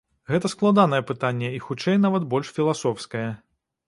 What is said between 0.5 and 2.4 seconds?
складанае пытанне і хутчэй нават